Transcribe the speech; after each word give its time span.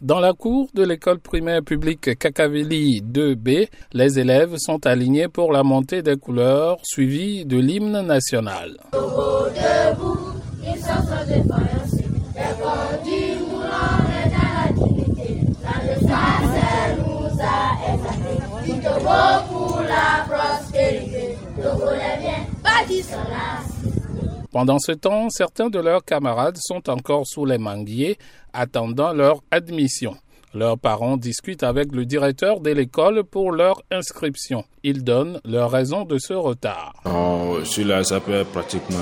Dans 0.00 0.20
la 0.20 0.32
cour 0.32 0.68
de 0.74 0.84
l'école 0.84 1.18
primaire 1.18 1.60
publique 1.60 2.16
Kakaveli 2.16 3.02
2B, 3.02 3.68
les 3.92 4.18
élèves 4.20 4.54
sont 4.58 4.86
alignés 4.86 5.26
pour 5.26 5.50
la 5.50 5.64
montée 5.64 6.02
des 6.02 6.16
couleurs 6.16 6.78
suivie 6.84 7.44
de 7.44 7.56
l'hymne 7.58 8.02
national. 8.02 8.76
Pendant 24.50 24.78
ce 24.78 24.92
temps, 24.92 25.28
certains 25.28 25.68
de 25.68 25.78
leurs 25.78 26.04
camarades 26.04 26.56
sont 26.58 26.88
encore 26.88 27.26
sous 27.26 27.44
les 27.44 27.58
manguiers, 27.58 28.16
attendant 28.54 29.12
leur 29.12 29.42
admission. 29.50 30.16
Leurs 30.54 30.78
parents 30.78 31.18
discutent 31.18 31.62
avec 31.62 31.92
le 31.92 32.06
directeur 32.06 32.60
de 32.60 32.70
l'école 32.70 33.22
pour 33.24 33.52
leur 33.52 33.82
inscription. 33.90 34.64
Ils 34.82 35.04
donnent 35.04 35.38
leur 35.44 35.70
raison 35.70 36.04
de 36.04 36.16
ce 36.18 36.32
retard. 36.32 36.94
Oh, 37.04 37.58
celui-là, 37.62 38.02
ça 38.02 38.20
peut 38.20 38.32
être 38.32 38.50
pratiquement 38.50 38.96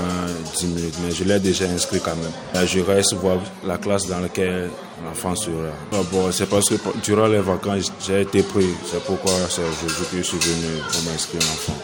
10 0.56 0.66
minutes, 0.66 0.98
mais 1.04 1.12
je 1.12 1.22
l'ai 1.22 1.38
déjà 1.38 1.66
inscrit 1.66 2.00
quand 2.00 2.16
même. 2.16 2.66
Je 2.66 2.80
reste 2.80 3.14
voir 3.14 3.38
la 3.64 3.78
classe 3.78 4.08
dans 4.08 4.18
laquelle 4.18 4.70
l'enfant 5.04 5.34
sera. 5.34 5.72
Ah 5.92 5.96
bon, 6.10 6.30
c'est 6.32 6.48
parce 6.48 6.68
que 6.68 6.74
durant 7.02 7.26
les 7.26 7.40
vacances, 7.40 7.92
j'ai 8.06 8.22
été 8.22 8.42
pris. 8.42 8.68
C'est 8.84 9.02
pourquoi 9.04 9.32
je, 9.48 10.22
suis 10.22 10.38
venu 10.38 10.80
pour 10.90 11.02
m'inscrire 11.10 11.42
l'enfant. 11.42 11.74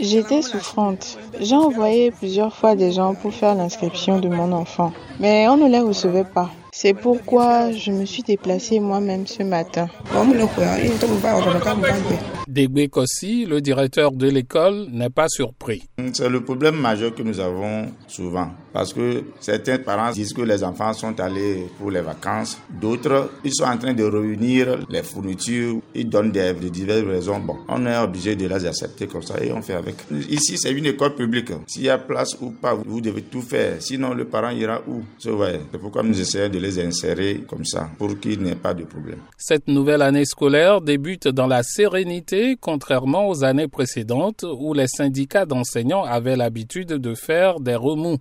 J'étais 0.00 0.42
souffrante. 0.42 1.18
J'ai 1.40 1.56
envoyé 1.56 2.10
plusieurs 2.10 2.54
fois 2.54 2.74
des 2.74 2.92
gens 2.92 3.14
pour 3.14 3.32
faire 3.32 3.54
l'inscription 3.54 4.18
de 4.18 4.28
mon 4.28 4.52
enfant, 4.52 4.92
mais 5.20 5.48
on 5.48 5.56
ne 5.56 5.68
les 5.68 5.80
recevait 5.80 6.24
pas. 6.24 6.50
C'est 6.72 6.92
pourquoi 6.92 7.70
je 7.70 7.92
me 7.92 8.04
suis 8.04 8.24
déplacée 8.24 8.80
moi-même 8.80 9.28
ce 9.28 9.44
matin. 9.44 9.88
Degbe 12.54 12.88
Kossi, 12.88 13.46
le 13.46 13.60
directeur 13.60 14.12
de 14.12 14.28
l'école, 14.28 14.86
n'est 14.92 15.10
pas 15.10 15.26
surpris. 15.28 15.82
C'est 16.12 16.28
le 16.28 16.44
problème 16.44 16.76
majeur 16.76 17.12
que 17.12 17.24
nous 17.24 17.40
avons 17.40 17.90
souvent. 18.06 18.48
Parce 18.72 18.92
que 18.92 19.24
certains 19.40 19.78
parents 19.78 20.12
disent 20.12 20.32
que 20.32 20.42
les 20.42 20.62
enfants 20.62 20.92
sont 20.92 21.18
allés 21.18 21.66
pour 21.78 21.90
les 21.90 22.00
vacances. 22.00 22.58
D'autres, 22.80 23.30
ils 23.44 23.52
sont 23.52 23.64
en 23.64 23.76
train 23.76 23.92
de 23.92 24.04
réunir 24.04 24.86
les 24.88 25.02
fournitures. 25.02 25.80
Ils 25.96 26.08
donnent 26.08 26.30
des, 26.30 26.52
diverses 26.54 27.04
raisons. 27.06 27.40
Bon, 27.40 27.56
on 27.68 27.86
est 27.86 27.96
obligé 27.98 28.36
de 28.36 28.46
les 28.46 28.66
accepter 28.66 29.08
comme 29.08 29.22
ça 29.22 29.42
et 29.42 29.50
on 29.52 29.60
fait 29.60 29.74
avec. 29.74 29.96
Ici, 30.28 30.56
c'est 30.56 30.72
une 30.72 30.86
école 30.86 31.16
publique. 31.16 31.50
S'il 31.66 31.82
y 31.82 31.88
a 31.88 31.98
place 31.98 32.36
ou 32.40 32.50
pas, 32.50 32.74
vous 32.74 33.00
devez 33.00 33.22
tout 33.22 33.42
faire. 33.42 33.82
Sinon, 33.82 34.14
le 34.14 34.26
parent 34.26 34.50
ira 34.50 34.80
où? 34.86 35.02
C'est 35.18 35.30
pourquoi 35.80 36.04
nous 36.04 36.20
essayons 36.20 36.48
de 36.48 36.58
les 36.58 36.78
insérer 36.78 37.42
comme 37.48 37.64
ça 37.64 37.90
pour 37.98 38.20
qu'il 38.20 38.42
n'y 38.42 38.50
ait 38.50 38.54
pas 38.56 38.74
de 38.74 38.84
problème. 38.84 39.18
Cette 39.38 39.66
nouvelle 39.66 40.02
année 40.02 40.24
scolaire 40.24 40.80
débute 40.80 41.26
dans 41.26 41.48
la 41.48 41.64
sérénité, 41.64 42.43
contrairement 42.60 43.28
aux 43.28 43.44
années 43.44 43.68
précédentes 43.68 44.44
où 44.44 44.74
les 44.74 44.88
syndicats 44.88 45.46
d'enseignants 45.46 46.04
avaient 46.04 46.36
l'habitude 46.36 46.88
de 46.88 47.14
faire 47.14 47.60
des 47.60 47.74
remous. 47.74 48.18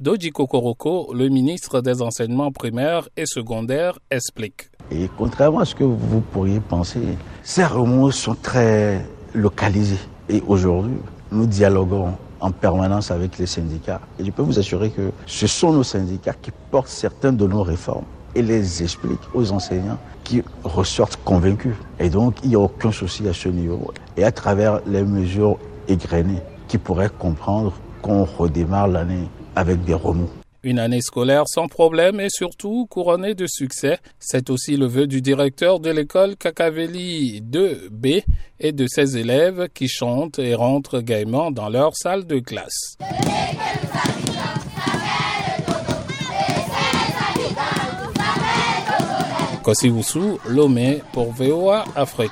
Doji 0.00 0.30
Kokoroko, 0.30 1.12
le 1.14 1.28
ministre 1.28 1.80
des 1.80 2.02
enseignements 2.02 2.52
primaires 2.52 3.08
et 3.16 3.26
secondaires, 3.26 3.98
explique. 4.10 4.70
Et 4.90 5.08
contrairement 5.16 5.60
à 5.60 5.64
ce 5.64 5.74
que 5.74 5.84
vous 5.84 6.20
pourriez 6.20 6.60
penser, 6.60 7.00
ces 7.42 7.64
remous 7.64 8.12
sont 8.12 8.34
très 8.34 9.04
localisés. 9.34 10.04
Et 10.28 10.42
aujourd'hui, 10.46 10.96
nous 11.30 11.46
dialoguons 11.46 12.12
en 12.40 12.50
permanence 12.50 13.10
avec 13.10 13.38
les 13.38 13.46
syndicats. 13.46 14.00
Et 14.18 14.24
je 14.24 14.30
peux 14.30 14.42
vous 14.42 14.58
assurer 14.58 14.90
que 14.90 15.10
ce 15.26 15.46
sont 15.46 15.72
nos 15.72 15.84
syndicats 15.84 16.34
qui 16.40 16.50
portent 16.70 16.88
certaines 16.88 17.36
de 17.36 17.46
nos 17.46 17.62
réformes 17.62 18.04
et 18.34 18.42
les 18.42 18.82
expliquent 18.82 19.34
aux 19.34 19.52
enseignants 19.52 19.98
qui 20.24 20.42
ressortent 20.64 21.18
convaincus. 21.24 21.74
Et 22.00 22.08
donc, 22.08 22.36
il 22.42 22.50
n'y 22.50 22.56
a 22.56 22.60
aucun 22.60 22.92
souci 22.92 23.28
à 23.28 23.32
ce 23.32 23.48
niveau. 23.48 23.92
Et 24.16 24.24
à 24.24 24.32
travers 24.32 24.80
les 24.86 25.02
mesures 25.02 25.58
égrenées, 25.88 26.42
qui 26.68 26.78
pourraient 26.78 27.10
comprendre 27.10 27.74
qu'on 28.02 28.24
redémarre 28.24 28.88
l'année 28.88 29.28
avec 29.54 29.84
des 29.84 29.94
remous. 29.94 30.30
Une 30.62 30.78
année 30.78 31.02
scolaire 31.02 31.44
sans 31.46 31.68
problème 31.68 32.20
et 32.20 32.30
surtout 32.30 32.86
couronnée 32.86 33.34
de 33.34 33.46
succès. 33.46 33.98
C'est 34.18 34.48
aussi 34.48 34.78
le 34.78 34.86
vœu 34.86 35.06
du 35.06 35.20
directeur 35.20 35.78
de 35.78 35.90
l'école 35.90 36.36
Kakaveli 36.36 37.42
2B 37.42 38.24
et 38.60 38.72
de 38.72 38.86
ses 38.86 39.18
élèves 39.18 39.68
qui 39.74 39.88
chantent 39.88 40.38
et 40.38 40.54
rentrent 40.54 41.00
gaiement 41.00 41.50
dans 41.50 41.68
leur 41.68 41.94
salle 41.94 42.26
de 42.26 42.38
classe. 42.38 42.96
Kosiwusu, 49.64 50.38
Lomé 50.46 51.02
pour 51.12 51.32
VOA 51.32 51.84
Afrique. 51.96 52.30